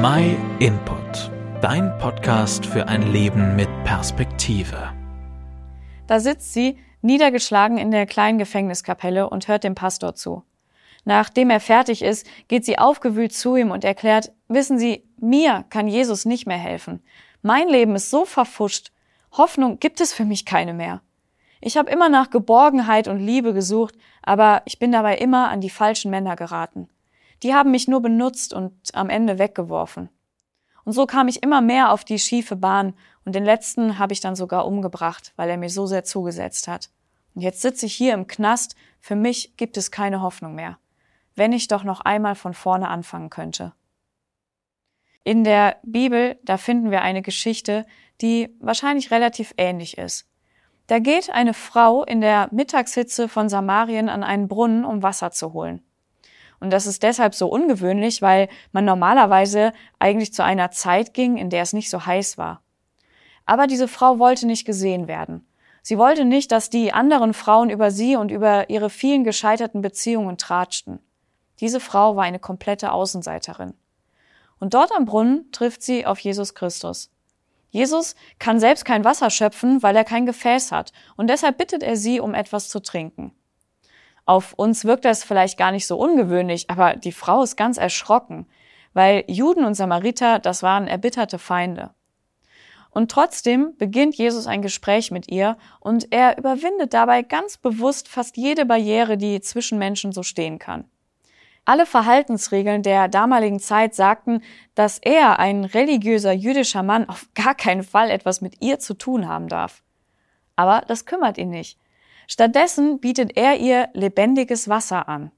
[0.00, 1.28] My Input,
[1.60, 4.92] dein Podcast für ein Leben mit Perspektive.
[6.06, 10.44] Da sitzt sie, niedergeschlagen in der kleinen Gefängniskapelle und hört dem Pastor zu.
[11.04, 15.88] Nachdem er fertig ist, geht sie aufgewühlt zu ihm und erklärt, wissen Sie, mir kann
[15.88, 17.02] Jesus nicht mehr helfen.
[17.42, 18.92] Mein Leben ist so verfuscht.
[19.32, 21.02] Hoffnung gibt es für mich keine mehr.
[21.60, 25.70] Ich habe immer nach Geborgenheit und Liebe gesucht, aber ich bin dabei immer an die
[25.70, 26.88] falschen Männer geraten.
[27.42, 30.08] Die haben mich nur benutzt und am Ende weggeworfen.
[30.84, 32.94] Und so kam ich immer mehr auf die schiefe Bahn
[33.24, 36.90] und den letzten habe ich dann sogar umgebracht, weil er mir so sehr zugesetzt hat.
[37.34, 40.78] Und jetzt sitze ich hier im Knast, für mich gibt es keine Hoffnung mehr.
[41.34, 43.74] Wenn ich doch noch einmal von vorne anfangen könnte.
[45.24, 47.84] In der Bibel, da finden wir eine Geschichte,
[48.22, 50.26] die wahrscheinlich relativ ähnlich ist.
[50.86, 55.52] Da geht eine Frau in der Mittagshitze von Samarien an einen Brunnen, um Wasser zu
[55.52, 55.82] holen.
[56.60, 61.50] Und das ist deshalb so ungewöhnlich, weil man normalerweise eigentlich zu einer Zeit ging, in
[61.50, 62.62] der es nicht so heiß war.
[63.46, 65.46] Aber diese Frau wollte nicht gesehen werden.
[65.82, 70.36] Sie wollte nicht, dass die anderen Frauen über sie und über ihre vielen gescheiterten Beziehungen
[70.36, 70.98] tratschten.
[71.60, 73.74] Diese Frau war eine komplette Außenseiterin.
[74.60, 77.10] Und dort am Brunnen trifft sie auf Jesus Christus.
[77.70, 81.96] Jesus kann selbst kein Wasser schöpfen, weil er kein Gefäß hat, und deshalb bittet er
[81.96, 83.32] sie um etwas zu trinken.
[84.28, 88.46] Auf uns wirkt das vielleicht gar nicht so ungewöhnlich, aber die Frau ist ganz erschrocken,
[88.92, 91.94] weil Juden und Samariter, das waren erbitterte Feinde.
[92.90, 98.36] Und trotzdem beginnt Jesus ein Gespräch mit ihr und er überwindet dabei ganz bewusst fast
[98.36, 100.84] jede Barriere, die zwischen Menschen so stehen kann.
[101.64, 104.42] Alle Verhaltensregeln der damaligen Zeit sagten,
[104.74, 109.26] dass er, ein religiöser jüdischer Mann, auf gar keinen Fall etwas mit ihr zu tun
[109.26, 109.82] haben darf.
[110.54, 111.78] Aber das kümmert ihn nicht.
[112.30, 115.32] Stattdessen bietet er ihr lebendiges Wasser an.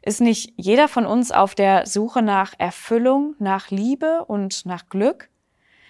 [0.00, 5.28] Ist nicht jeder von uns auf der Suche nach Erfüllung, nach Liebe und nach Glück?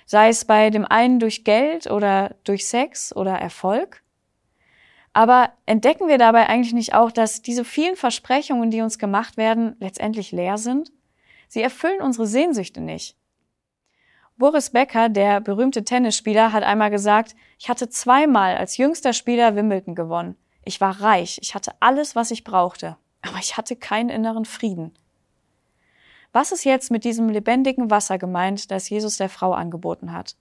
[0.04, 4.02] Sei es bei dem einen durch Geld oder durch Sex oder Erfolg?
[5.12, 9.76] Aber entdecken wir dabei eigentlich nicht auch, dass diese vielen Versprechungen, die uns gemacht werden,
[9.78, 10.90] letztendlich leer sind?
[11.46, 13.16] Sie erfüllen unsere Sehnsüchte nicht.
[14.38, 19.94] Boris Becker, der berühmte Tennisspieler, hat einmal gesagt, ich hatte zweimal als jüngster Spieler Wimbledon
[19.94, 20.36] gewonnen.
[20.62, 24.92] Ich war reich, ich hatte alles, was ich brauchte, aber ich hatte keinen inneren Frieden.
[26.32, 30.36] Was ist jetzt mit diesem lebendigen Wasser gemeint, das Jesus der Frau angeboten hat?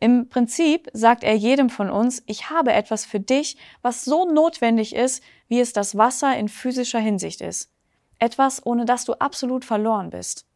[0.00, 4.92] Im Prinzip sagt er jedem von uns, ich habe etwas für dich, was so notwendig
[4.92, 7.70] ist, wie es das Wasser in physischer Hinsicht ist.
[8.18, 10.47] Etwas, ohne das du absolut verloren bist.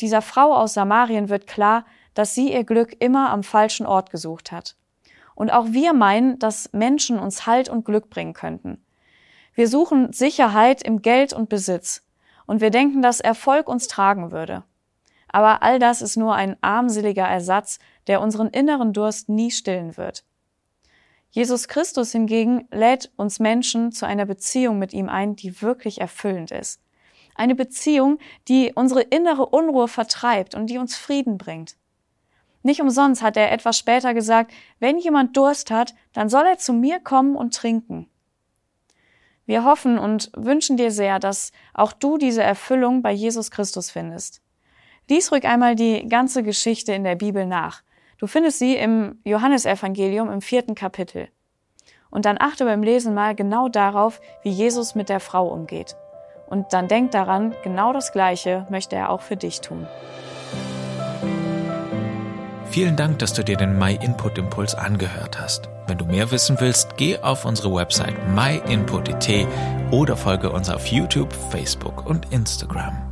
[0.00, 1.84] Dieser Frau aus Samarien wird klar,
[2.14, 4.76] dass sie ihr Glück immer am falschen Ort gesucht hat.
[5.34, 8.84] Und auch wir meinen, dass Menschen uns Halt und Glück bringen könnten.
[9.54, 12.04] Wir suchen Sicherheit im Geld und Besitz.
[12.46, 14.64] Und wir denken, dass Erfolg uns tragen würde.
[15.28, 20.24] Aber all das ist nur ein armseliger Ersatz, der unseren inneren Durst nie stillen wird.
[21.30, 26.50] Jesus Christus hingegen lädt uns Menschen zu einer Beziehung mit ihm ein, die wirklich erfüllend
[26.50, 26.80] ist.
[27.40, 28.18] Eine Beziehung,
[28.48, 31.74] die unsere innere Unruhe vertreibt und die uns Frieden bringt.
[32.62, 36.74] Nicht umsonst hat er etwas später gesagt, wenn jemand Durst hat, dann soll er zu
[36.74, 38.10] mir kommen und trinken.
[39.46, 44.42] Wir hoffen und wünschen dir sehr, dass auch du diese Erfüllung bei Jesus Christus findest.
[45.08, 47.82] Lies ruhig einmal die ganze Geschichte in der Bibel nach.
[48.18, 51.28] Du findest sie im Johannesevangelium im vierten Kapitel.
[52.10, 55.96] Und dann achte beim Lesen mal genau darauf, wie Jesus mit der Frau umgeht.
[56.50, 59.86] Und dann denk daran, genau das Gleiche möchte er auch für dich tun.
[62.66, 65.68] Vielen Dank, dass du dir den My Input Impuls angehört hast.
[65.88, 69.46] Wenn du mehr wissen willst, geh auf unsere Website myinput.it
[69.90, 73.09] oder folge uns auf YouTube, Facebook und Instagram.